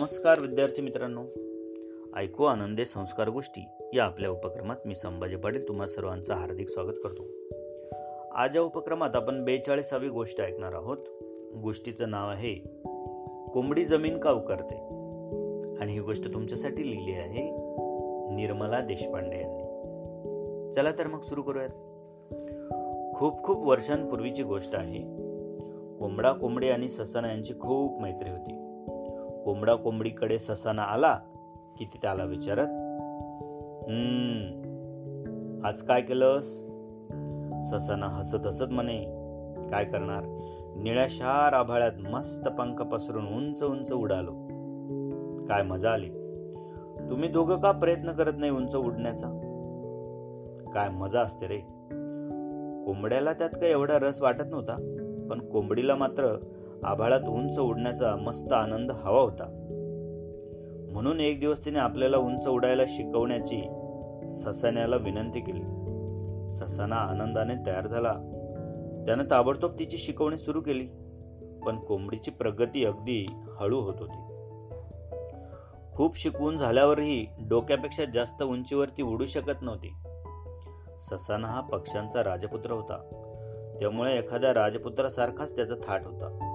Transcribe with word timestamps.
नमस्कार 0.00 0.40
विद्यार्थी 0.40 0.82
मित्रांनो. 0.82 1.22
ऐकू 2.16 2.44
आनंदे 2.44 2.84
संस्कार 2.84 3.28
गोष्टी 3.28 3.68
या 3.94 4.04
आपल्या 4.04 4.30
उपक्रमात 4.30 4.76
मी 4.86 4.94
संभाजी 4.94 5.36
पाटील 5.36 5.68
तुम्हा 5.68 5.86
सर्वांचं 5.86 6.34
हार्दिक 6.34 6.68
स्वागत 6.68 6.92
करतो. 7.04 7.26
आज 8.34 8.56
या 8.56 8.62
उपक्रमात 8.62 9.10
आपण 9.14 9.44
बेचाळीसावी 9.44 10.08
गोष्ट 10.08 10.40
ऐकणार 10.40 10.72
आहोत. 10.72 10.96
गोष्टीचं 11.54 12.10
नाव 12.10 12.30
आहे 12.30 12.54
कोंबडी 13.52 13.84
जमीन 13.84 14.18
का 14.18 14.32
उकारते 14.32 14.74
आणि 15.80 15.92
ही 15.92 16.00
गोष्ट 16.00 16.34
तुमच्यासाठी 16.34 16.90
लिहिली 16.90 17.12
आहे 17.12 17.50
निर्मला 18.36 18.80
देशपांडे 18.80 19.36
यांनी. 19.36 19.62
चला 20.72 20.92
तर 20.98 21.06
मग 21.06 21.20
सुरू 21.20 21.42
करूयात. 21.42 21.70
खूप 23.14 23.42
खूप 23.42 23.64
वर्षांपूर्वीची 23.64 24.42
गोष्ट 24.42 24.74
आहे. 24.74 25.00
कोंबडा 25.98 26.32
कोंबडी 26.32 26.68
आणि 26.68 26.88
ससाना 26.88 27.28
यांची 27.28 27.52
खूप 27.52 28.00
मैत्री 28.00 28.30
होती. 28.30 28.66
कोंबडा 29.44 29.74
कोंबडीकडे 29.74 30.38
ससाना 30.38 30.82
आला 30.82 31.18
की 31.78 31.84
ती 31.84 31.98
त्याला 32.02 32.24
विचारत 32.24 32.68
हम्म 33.88 34.60
आज 35.64 35.82
काय 35.82 36.00
केलंस? 36.00 36.44
ससाना 37.70 38.06
हसत 38.06 38.46
हसत 38.46 38.70
म्हणे 38.70 38.98
काय 39.70 39.84
करणार? 39.84 40.22
निळ्याशार 40.76 41.52
आभाळ्यात 41.52 41.92
मस्त 41.98 42.48
पंख 42.48 42.82
पसरून 42.82 43.26
उंच 43.26 43.62
उंच 43.62 43.92
उडालो. 43.92 44.32
काय 45.46 45.62
मजा 45.62 45.90
आली? 45.90 46.08
तुम्ही 47.10 47.28
दोघं 47.28 47.60
का 47.60 47.72
प्रयत्न 47.72 48.12
करत 48.12 48.32
नाही 48.36 48.52
उंच 48.52 48.74
उडण्याचा? 48.74 49.28
काय 50.74 50.88
मजा 50.88 51.20
असते 51.20 51.46
रे. 51.46 51.58
कोंबड्याला 52.86 53.32
त्यात 53.32 53.50
काही 53.50 53.72
एवढा 53.72 53.98
रस 53.98 54.22
वाटत 54.22 54.44
नव्हता 54.50 54.76
पण 55.30 55.48
कोंबडीला 55.48 55.94
मात्र 55.94 56.36
आभाळात 56.84 57.20
उंच 57.20 57.58
उडण्याचा 57.58 58.16
मस्त 58.16 58.52
आनंद 58.52 58.90
हवा 58.90 59.20
होता. 59.20 59.56
म्हणून 60.92 61.20
एक 61.20 61.40
दिवस 61.40 61.64
तिने 61.64 61.78
आपल्याला 61.78 62.16
उंच 62.16 62.48
उडायला 62.48 62.82
शिकवण्याची 62.88 63.62
ससाण्याला 64.32 64.96
विनंती 64.96 65.40
केली. 65.40 65.62
ससाना 66.50 66.96
आनंदाने 66.96 67.54
तयार 67.66 67.86
झाला. 67.86 68.12
त्यानं 69.06 69.24
ताबडतोब 69.30 69.78
तिची 69.78 69.98
शिकवणी 69.98 70.38
सुरू 70.38 70.60
केली 70.60 70.86
पण 71.66 71.78
कोंबडीची 71.78 72.30
प्रगती 72.30 72.84
अगदी 72.84 73.26
हळू 73.60 73.80
होत 73.80 73.94
होती. 73.98 74.26
खूप 75.94 76.18
शिकवून 76.18 76.56
झाल्यावरही 76.56 77.26
डोक्यापेक्षा 77.48 78.04
जास्त 78.14 78.42
उंचीवरती 78.42 79.02
उडू 79.02 79.24
शकत 79.24 79.62
नव्हती. 79.62 79.94
ससाना 81.00 81.46
हा 81.46 81.60
पक्ष्यांचा 81.60 82.24
राजपुत्र 82.24 82.70
होता. 82.70 83.26
त्यामुळे 83.80 84.18
एखाद्या 84.18 84.54
राजपुत्रासारखाच 84.54 85.56
त्याचा 85.56 85.74
थाट 85.74 86.04
होता. 86.04 86.49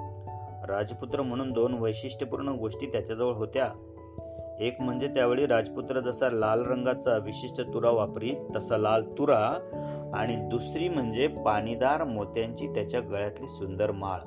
राजपुत्र 0.69 1.21
म्हणून 1.21 1.51
दोन 1.51 1.73
वैशिष्ट्यपूर्ण 1.73 2.49
गोष्टी 2.49 2.85
त्याच्याजवळ 2.85 3.33
होत्या. 3.33 3.69
एक 4.59 4.81
म्हणजे 4.81 5.07
त्यावेळी 5.07 5.45
राजपुत्र 5.45 5.99
जसा 5.99 6.29
लाल 6.29 6.65
रंगाचा 6.65 7.17
विशिष्ट 7.17 7.61
तुरा 7.61 7.89
वापरीत 7.89 8.35
तसा 8.55 8.77
लाल 8.77 9.03
तुरा. 9.03 9.71
आणि 10.13 10.35
दुसरी 10.35 10.89
म्हणजे 10.89 11.27
पाणीदार 11.27 12.03
मोत्यांची 12.03 12.67
त्याच्या 12.67 12.99
गळ्यातली 12.99 13.49
सुंदर 13.49 13.91
माळ. 13.91 14.19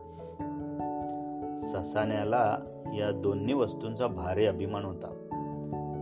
ससाण्याला 1.56 2.58
या 2.98 3.10
दोन्ही 3.10 3.54
वस्तूंचा 3.54 4.06
भारी 4.06 4.46
अभिमान 4.46 4.84
होता. 4.84 5.08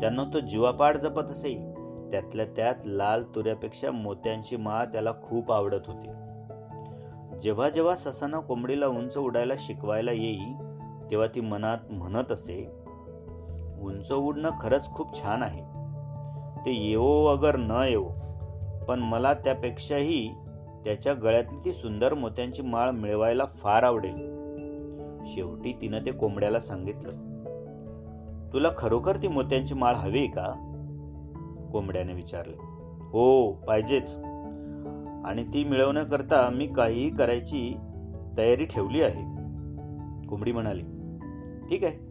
त्यांना 0.01 0.25
तो 0.35 0.41
जीवापाड 0.41 0.97
जपत 0.97 1.31
असे. 1.31 1.73
त्यातल्या 2.11 2.47
त्यात 2.47 2.75
लाल 2.85 3.23
तुऱ्यापेक्षा 3.23 3.91
मोत्यांची 3.91 4.57
माळ 4.57 4.85
त्याला 4.85 5.13
खूप 5.13 5.53
आवडत 5.53 5.81
होती. 5.87 6.09
जेव्हा 7.43 7.69
जेव्हा 7.69 7.95
ससाना 7.97 8.41
कोंबडीला 8.41 8.87
उंच 8.87 9.19
उडायला 9.19 9.55
शिकवायला 9.59 10.13
येई 10.13 10.53
तेव्हा 11.11 11.27
ती 11.27 11.41
मनात 11.41 11.79
म्हणत 11.91 12.33
असे 12.33 12.73
उंच 13.81 14.13
उडणं 14.13 14.51
खरंच 14.61 14.89
खूप 14.91 15.23
छान 15.23 15.43
आहे. 15.43 15.63
ते 16.67 16.73
येवो 16.73 17.27
अगर 17.27 17.57
न 17.57 17.71
येवो 17.71 18.09
पण 18.89 19.01
मला 19.01 19.35
त्यापेक्षाही 19.35 20.29
त्याच्या 20.85 21.15
गळ्यातली 21.15 21.65
ती 21.65 21.73
सुंदर 21.73 22.15
मोत्यांची 22.15 22.63
माळ 22.63 22.91
मिळवायला 22.91 23.45
फार 23.45 23.83
आवडेल. 23.83 24.37
शेवटी 25.27 25.73
तिनं 25.73 25.99
ते 26.07 26.11
कोंबड्याला 26.11 26.61
सांगितलं 26.61 27.11
तुला 28.53 28.69
खरोखर 28.79 29.17
ती 29.17 29.29
मोत्यांची 29.29 29.75
माळ 29.75 29.95
हवी 29.95 30.27
का? 30.27 30.73
कोंबड्याने 31.73 32.13
विचारले 32.13 32.57
हो 33.13 33.53
पाहिजेच. 33.53 34.19
आणि 35.27 35.45
ती 35.45 35.65
मिळवण्याकरता 35.65 36.51
मी 36.51 36.67
काहीही 36.67 37.11
करायची 37.11 37.77
तयारी 38.39 38.65
ठेवली 38.65 39.03
आहे. 39.03 39.37
कोंबडी 40.27 40.53
म्हणाली 40.53 40.83
ठीक 41.71 41.85
आहे. 41.85 42.07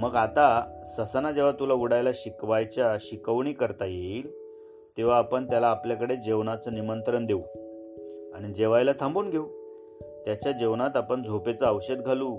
मग 0.00 0.14
आता 0.14 0.80
ससाना 0.84 1.32
जेव्हा 1.32 1.52
तुला 1.52 1.74
उडायला 1.74 2.10
शिकवायच्या 2.14 2.96
शिकवणी 3.00 3.52
करता 3.52 3.84
येईल 3.84 4.30
तेव्हा 4.96 5.16
आपण 5.16 5.50
त्याला 5.50 5.66
आपल्याकडे 5.66 6.16
जेवणाचं 6.16 6.74
निमंत्रण 6.74 7.26
देऊ 7.26 7.40
आणि 8.34 8.54
जेवायला 8.54 8.90
थांबून 9.00 9.30
घेऊ. 9.30 9.44
त्याच्या 10.24 10.52
जेवणात 10.52 10.96
आपण 10.96 11.22
झोपेचं 11.22 11.66
औषध 11.70 11.94
घालू. 11.94 12.38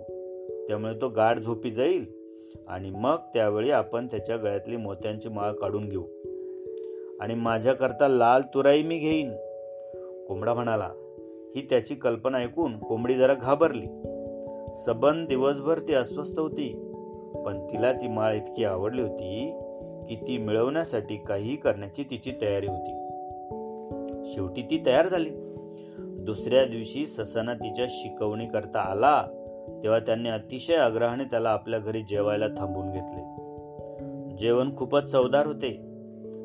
त्यामुळे 0.67 1.01
तो 1.01 1.09
गाढ 1.09 1.39
झोपी 1.39 1.71
जाईल 1.71 2.05
आणि 2.67 2.89
मग 2.89 3.15
त्यावेळी 3.15 3.71
आपण 3.71 4.07
त्याच्या 4.07 4.37
गळ्यातली 4.37 4.77
मोत्यांची 4.77 5.29
माळ 5.29 5.51
काढून 5.51 5.89
घेऊ. 5.89 6.05
आणि 7.21 7.35
माझ्याकरता 7.35 8.07
लाल 8.07 8.41
तुराई 8.53 8.83
मी 8.83 8.97
घेईन. 8.97 9.31
कोंबडा 10.27 10.53
म्हणाला 10.53 10.89
ही 11.55 11.67
त्याची 11.69 11.95
कल्पना 11.95 12.37
ऐकून 12.37 12.79
कोंबडी 12.79 13.15
जरा 13.15 13.33
घाबरली. 13.33 13.85
सबन 14.85 15.25
दिवसभर 15.25 15.79
ती 15.79 15.93
अस्वस्थ 15.93 16.39
होती 16.39 16.89
पण 17.45 17.67
तिला 17.71 17.93
ती 17.93 18.07
माळ 18.07 18.33
इतकी 18.33 18.63
आवडली 18.63 19.01
होती 19.01 19.59
की 20.09 20.15
ती 20.15 20.37
मिळवण्यासाठी 20.37 21.17
काही 21.17 21.55
करण्याची 21.55 22.03
तिची 22.03 22.31
तयारी 22.41 22.67
होती. 22.67 22.99
शेवटी 24.33 24.61
ती 24.61 24.83
तयार 24.85 25.07
झाली. 25.07 25.29
दुसऱ्या 25.99 26.65
दिवशी 26.65 27.07
ससाना 27.07 27.53
तिच्या 27.53 27.85
शिकवणी 27.89 28.45
करता 28.45 28.79
आला 28.79 29.25
तेव्हा 29.83 29.99
त्यांनी 29.99 30.29
अतिशय 30.29 30.75
आग्रहाने 30.75 31.23
त्याला 31.23 31.49
आपल्या 31.49 31.79
घरी 31.79 32.01
जेवायला 32.01 32.47
थांबून 32.47 32.91
घेतले. 32.91 33.21
जेवण 34.37 34.75
खूपच 34.75 35.11
चवदार 35.11 35.45
होते. 35.45 35.92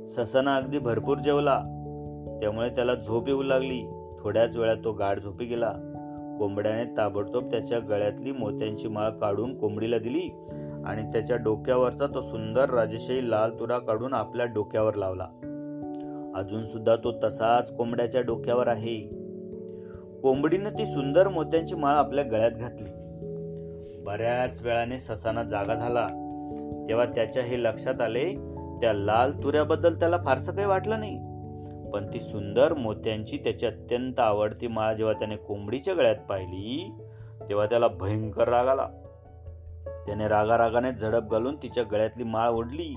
ससाना 0.08 0.56
अगदी 0.56 0.78
भरपूर 0.78 1.18
जेवला. 1.18 1.58
त्यामुळे 2.40 2.68
त्याला 2.68 2.94
झोप 2.94 3.28
येऊ 3.28 3.42
लागली. 3.42 3.82
थोड्याच 4.20 4.56
वेळात 4.56 4.76
तो 4.84 4.92
गाढ 4.92 5.20
झोपी 5.20 5.44
गेला. 5.44 5.72
कोंबड्याने 6.38 6.96
ताबडतोब 6.96 7.50
त्याच्या 7.50 7.78
गळ्यातली 7.78 8.32
मोत्यांची 8.32 8.88
माळ 8.88 9.10
काढून 9.10 9.58
कोंबडीला 9.58 9.98
दिली 9.98 10.30
आणि 10.84 11.02
त्याच्या 11.02 11.36
डोक्यावरचा 11.36 12.06
तो 12.06 12.20
सुंदर 12.20 12.70
राजेशाही 12.70 13.30
लाल 13.30 13.50
तुरा 13.60 13.78
काढून 13.78 14.14
आपल्या 14.14 14.46
डोक्यावर 14.46 14.94
लावला. 14.94 15.24
अजून 16.34 16.66
सुद्धा 16.66 16.96
तो 16.96 17.12
तसाच 17.24 17.76
कोंबड्याच्या 17.76 18.20
डोक्यावर 18.20 18.68
आहे. 18.68 19.00
कोंबडीनं 20.22 20.70
ती 20.70 20.86
सुंदर 20.86 21.28
मोत्यांची 21.28 21.74
माळ 21.74 21.94
आपल्या 21.94 22.24
गळ्यात 22.24 22.50
घातली. 22.50 22.88
बऱ्याच 24.04 24.62
वेळाने 24.62 24.98
ससाना 24.98 25.42
जागा 25.42 25.74
झाला. 25.74 26.08
तेव्हा 26.88 27.04
त्याच्या 27.04 27.42
हे 27.42 27.62
लक्षात 27.62 28.00
आले 28.00 28.34
त्या 28.80 28.92
लाल 28.92 29.32
तुऱ्याबद्दल 29.42 29.94
त्याला 29.94 30.18
फारसं 30.24 30.52
काही 30.52 30.66
वाटलं 30.66 31.00
नाही. 31.00 31.16
पण 31.90 32.14
ती 32.14 32.20
सुंदर 32.20 32.74
मोत्यांची 32.74 33.36
त्याची 33.36 33.66
अत्यंत 33.66 34.20
आवडती 34.20 34.66
माळ 34.66 34.94
जेव्हा 34.94 35.14
त्याने 35.14 35.36
कोंबडीच्या 35.36 35.94
गळ्यात 35.94 36.16
पाहिली 36.28 36.90
तेव्हा 37.48 37.66
त्याला 37.66 37.88
भयंकर 37.88 38.48
राग 38.48 38.66
आला. 38.66 38.88
त्याने 40.06 40.28
रागारागाने 40.28 40.92
झडप 40.92 41.22
घालून 41.30 41.56
तिच्या 41.56 41.84
गळ्यातली 41.84 42.24
माळ 42.24 42.50
ओढली. 42.50 42.94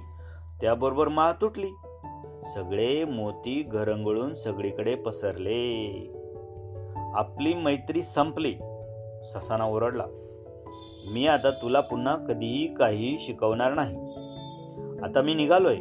त्याबरोबर 0.62 1.08
माळ 1.08 1.32
तुटली. 1.42 1.70
सगळे 2.54 3.06
मोती 3.06 3.62
घरंगळून 3.62 4.34
सगळीकडे 4.34 4.96
पसरले. 4.96 5.94
आपली 7.14 7.54
मैत्री 7.54 8.04
संपली. 8.04 8.54
ससाना 9.34 9.66
ओरडला 9.66 10.06
मी 11.08 11.28
आता 11.28 11.52
तुला 11.52 11.80
पुन्हा 11.80 12.16
कधीही 12.16 12.74
काही 12.74 13.18
शिकवणार 13.20 13.74
नाही. 13.74 14.11
आता 15.04 15.22
मी 15.22 15.34
निघालोय 15.34 15.78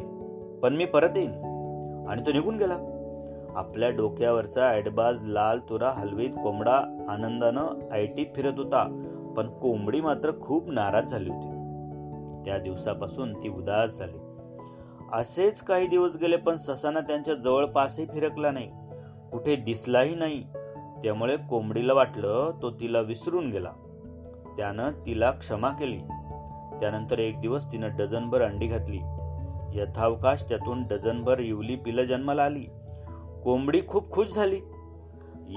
पण 0.63 0.75
मी 0.75 0.85
परत 0.85 1.09
येईन. 1.15 1.31
आणि 2.09 2.21
तो 2.21 2.31
निघून 2.31 2.57
गेला. 2.57 2.77
आपल्या 3.55 3.89
डोक्यावरचा 3.89 4.69
ॲडबाज 4.69 5.27
लाल 5.27 5.59
तुरा 5.59 5.89
हलवीत 5.89 6.29
कोंबडा 6.29 7.05
आनंदानं 7.09 7.89
आयटीत 7.91 8.25
फिरत 8.35 8.53
होता 8.57 8.83
पण 9.37 9.47
कोंबडी 9.47 10.01
मात्र 10.01 10.31
खूप 10.41 10.71
नाराज 10.71 11.05
झाली 11.05 11.29
होती. 11.29 11.47
त्या 12.45 12.57
दिवसापासून 12.57 13.33
ती 13.33 13.49
उदास 13.49 13.97
झाली. 13.97 14.17
असेच 15.13 15.61
काही 15.61 15.87
दिवस 15.87 16.17
गेले 16.21 16.37
पण 16.37 16.55
ससाना 16.55 16.99
त्यांच्या 16.99 17.33
जवळपासही 17.33 18.05
फिरकला 18.05 18.51
नाही. 18.51 18.71
कुठे 19.31 19.55
दिसलाही 19.55 20.15
नाही. 20.15 20.43
त्यामुळे 21.03 21.37
कोंबडीला 21.37 21.93
वाटलं 21.93 22.51
तो 22.61 22.71
तिला 22.71 22.99
विसरून 22.99 23.49
गेला. 23.49 23.71
त्यानं 24.57 24.91
तिला 25.05 25.31
क्षमा 25.31 25.69
केली. 25.69 25.99
त्यानंतर 26.81 27.19
एक 27.19 27.41
दिवस 27.41 27.71
तिनं 27.71 27.89
डझनभर 27.97 28.41
अंडी 28.41 28.67
घातली. 28.67 28.99
यथावकाश 29.81 30.43
त्यातून 30.49 30.83
डझनभर 30.83 31.39
इवली 31.39 31.75
पिलं 31.75 32.03
जन्माला 32.03 32.43
आली. 32.43 32.65
कोंबडी 33.43 33.81
खूप 33.87 34.11
खुश 34.11 34.27
झाली. 34.27 34.59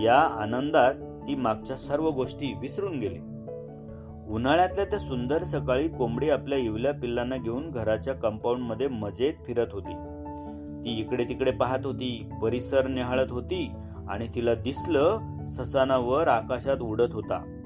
या 0.05 0.19
आनंदात 0.19 0.95
ती 0.95 1.35
मागच्या 1.35 1.77
सर्व 1.77 2.11
गोष्टी 2.11 2.55
विसरून 2.61 2.99
गेली. 2.99 3.19
उन्हाळ्यातल्या 4.29 4.85
त्या 4.85 4.99
सुंदर 4.99 5.43
सकाळी 5.43 5.89
कोंबडी 5.89 6.31
आपल्या 6.31 6.59
इवल्या 6.59 6.93
पिल्लांना 6.93 7.37
घेऊन 7.37 7.71
घराच्या 7.71 8.15
कंपाऊंडमध्ये 8.15 8.89
मजेत 8.89 9.35
फिरत 9.47 9.67
होती. 9.73 9.93
ती 10.85 11.01
इकडे 11.01 11.25
तिकडे 11.25 11.51
पाहत 11.51 11.79
होती 11.85 12.31
परिसर 12.43 12.87
निहाळत 12.87 13.31
होती 13.31 13.73
आणि 14.09 14.29
तिला 14.35 14.55
दिसलं 14.55 15.19
ससाना 15.49 15.97
वर 15.99 16.29
आकाशात 16.29 16.77
उडत 16.77 17.13
होता. 17.13 17.61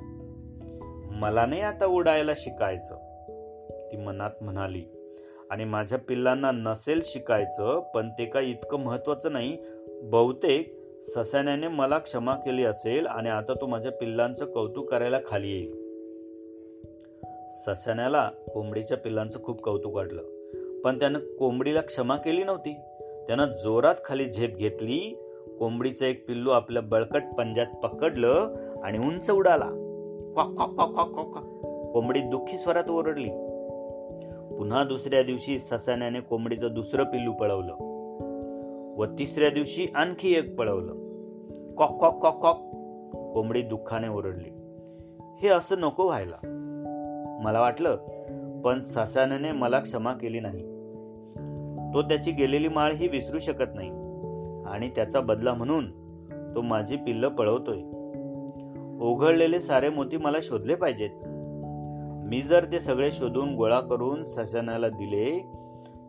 मला 1.12 1.46
नाही 1.46 1.61
आता 1.61 1.87
उडायला 1.87 2.32
शिकायचं. 2.37 3.07
ती 3.93 3.96
मनात 3.96 4.31
म्हणाली 4.40 4.85
आणि 5.50 5.64
माझ्या 5.64 5.99
पिल्लांना 5.99 6.50
नसेल 6.50 7.00
शिकायचं 7.02 7.81
पण 7.94 8.08
ते 8.08 8.25
काय 8.25 8.44
इतकं 8.44 8.79
महत्वाचं 8.79 9.32
नाही. 9.32 9.56
बहुतेक 10.02 10.76
ससाण्याने 11.02 11.69
मला 11.69 11.99
क्षमा 11.99 12.35
केली 12.35 12.64
असेल 12.64 13.06
आणि 13.06 13.29
आता 13.29 13.55
तो 13.55 13.67
माझ्या 13.67 13.93
पिल्लांचं 13.93 14.44
कौतुक 14.44 14.90
करायला 14.90 15.19
खाली 15.26 15.50
येईल. 15.50 15.73
ससाण्याला 17.67 18.31
कोंबडीच्या 18.55 18.96
पिल्लांचं 18.96 19.43
खूप 19.43 19.62
कौतुक 19.62 19.94
वाटलं 19.94 20.23
पण 20.85 20.99
त्यानं 20.99 21.19
कोंबडीला 21.19 21.81
क्षमा 21.81 22.17
केली 22.17 22.44
नव्हती. 22.44 22.73
त्यानं 23.26 23.44
जोरात 23.44 23.94
खाली 24.05 24.25
झेप 24.25 24.56
घेतली 24.56 24.99
कोंबडीचं 25.58 26.06
एक 26.06 26.26
पिल्लू 26.29 26.50
आपल्या 26.50 26.82
बळकट 26.82 27.23
पंजात 27.38 27.67
पकडलं 27.82 28.55
आणि 28.85 28.99
उंच 28.99 29.31
उडाला. 29.31 29.70
कोंबडी 31.93 32.20
दुःखी 32.20 32.58
स्वरात 32.58 32.90
ओरडली 32.90 33.31
पुन्हा 34.56 34.85
दुसऱ्या 34.85 35.23
दिवशी 35.23 35.59
ससाण्याने 35.59 36.21
कोंबडीचं 36.21 36.69
दुसरं 36.75 37.05
पिल्लू 37.05 37.33
पळवलं. 37.33 37.99
व 38.97 39.05
तिसऱ्या 39.05 39.50
दिवशी 39.50 39.87
आणखी 39.95 40.35
एक 40.35 40.59
पळवलं. 40.59 40.95
कॉक 41.75 42.00
कॉक 42.00 42.23
कॉक 42.23 42.43
कॉक. 42.43 42.56
कोंबडी 43.35 43.62
दुःखाने 43.62 44.09
ओरडली. 44.09 44.50
हे 45.43 45.49
असं 45.49 45.81
नको 45.81 46.05
व्हायला. 46.05 46.37
मला 47.43 47.61
वाटलं 47.61 47.97
पण 48.65 48.81
ससाण्याने 48.81 49.53
मला 49.53 49.81
क्षमा 49.81 50.12
केली 50.12 50.41
नाही. 50.41 50.62
तो 51.95 52.03
त्याची 52.03 52.31
गेलेली 52.31 52.69
माळ 52.69 52.93
ही 52.93 53.09
विसरू 53.09 53.39
शकत 53.39 53.71
नाही. 53.75 53.91
आणि 54.67 54.91
त्याचा 54.91 55.21
बदला 55.21 55.55
म्हणून 55.55 55.91
तो 56.55 56.61
माझी 56.61 56.97
पिल्ल 56.97 57.29
पळवतोय. 57.29 57.81
ओघळलेले 59.00 59.61
सारे 59.61 59.89
मोती 59.89 60.17
मला 60.17 60.39
शोधले 60.43 60.75
पाहिजेत. 60.75 61.11
मी 62.28 62.40
जर 62.40 62.64
ते 62.72 62.80
सगळे 62.80 63.10
शोधून 63.10 63.54
गोळा 63.54 63.80
करून 63.80 64.25
ससाण्याला 64.25 64.88
दिले 64.88 65.40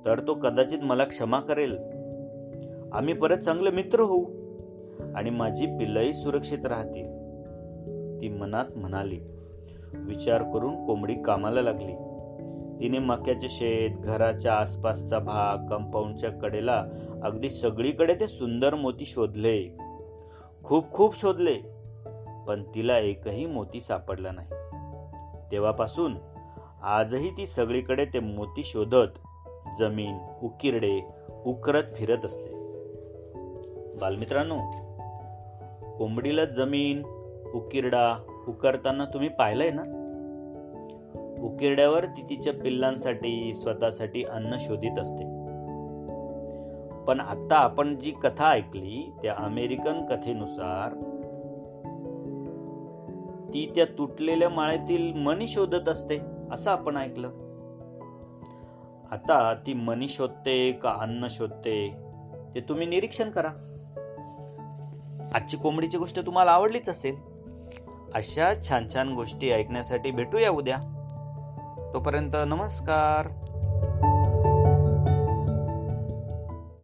तर 0.05 0.19
तो 0.19 0.33
कदाचित 0.33 0.79
मला 0.81 1.03
क्षमा 1.03 1.39
करेल. 1.39 1.77
आम्ही 2.93 3.13
परत 3.13 3.37
चांगले 3.37 3.69
मित्र 3.69 3.99
होऊ. 3.99 4.25
आणि 5.15 5.29
माझी 5.29 5.65
पिल्लही 5.65 6.13
सुरक्षित 6.13 6.65
राहतील. 6.65 7.05
ती 8.21 8.29
मनात 8.29 8.65
म्हणाली. 8.75 9.19
विचार 9.93 10.43
करून 10.43 10.85
कोंबडी 10.85 11.13
कामाला 11.13 11.61
लागली. 11.61 11.93
तिने 12.79 12.99
मक्याचे 12.99 13.49
शेत 13.49 13.99
घराच्या 13.99 14.53
आसपासचा 14.53 15.19
भाग 15.19 15.69
कंपाऊंडच्या 15.69 16.29
कडेला 16.29 16.83
अगदी 17.23 17.49
सगळीकडे 17.49 18.13
ते 18.13 18.27
सुंदर 18.27 18.75
मोती 18.75 19.05
शोधले. 19.05 19.77
खूप 20.63 20.91
खूप 20.91 21.21
शोधले. 21.21 21.55
पण 22.47 22.63
तिला 22.75 22.99
एकही 22.99 23.45
मोती 23.45 23.79
सापडला 23.79 24.31
नाही. 24.31 24.47
तेव्हापासून 25.51 26.15
आजही 26.83 27.37
ती 27.37 27.47
सगळीकडे 27.47 28.05
ते 28.05 28.19
मोती 28.19 28.63
शोधत 28.63 29.19
जमीन 29.79 30.17
उकिरडे 30.43 31.01
उकरत 31.45 31.83
फिरत 31.95 32.25
असते. 32.25 32.51
बालमित्रांनो 33.99 34.57
कोंबडीला 35.97 36.45
जमीन 36.45 37.03
उकिरडा 37.53 38.17
उकरताना 38.47 39.05
तुम्ही 39.05 39.29
पाहिलंय 39.29 39.69
ना? 39.73 39.83
उकिरड्यावर 41.41 42.05
ती 42.05 42.21
तिच्या 42.21 42.53
पिल्लांसाठी 42.53 43.53
स्वतःसाठी 43.53 44.23
अन्न 44.23 44.57
शोधित 44.59 44.99
असते. 44.99 45.23
पण 47.05 47.19
आता 47.19 47.55
आपण 47.55 47.99
जी 47.99 48.11
कथा 48.11 48.49
ऐकली 48.49 49.13
त्या 49.21 49.35
अमेरिकन 49.37 50.05
कथेनुसार 50.05 51.18
ती 53.53 53.71
त्या 53.75 53.85
तुटलेल्या 53.85 54.49
माळेतील 54.49 55.13
मणी 55.13 55.47
शोधत 55.47 55.89
असते 55.89 56.17
असं 56.51 56.71
आपण 56.71 56.97
ऐकलं. 56.97 57.27
आता 59.11 59.53
ती 59.67 59.73
मणी 59.73 60.07
शोधते 60.07 60.71
का 60.71 60.89
अन्न 60.99 61.27
शोधते 61.29 61.95
ते 62.55 62.59
तुम्ही 62.59 62.87
निरीक्षण 62.87 63.29
करा. 63.29 63.49
आजची 65.33 65.57
कोंबडीची 65.57 65.97
गोष्ट 65.97 66.25
तुम्हाला 66.25 66.51
आवडलीच 66.51 66.89
असेल. 66.89 67.15
अशा 68.13 68.53
छान 68.69 68.87
छान 68.93 69.13
गोष्टी 69.13 69.51
ऐकण्यासाठी 69.51 70.11
भेटूया 70.11 70.49
उद्या. 70.49 70.77
तोपर्यंत 71.93 72.31
नमस्कार. 72.33 73.48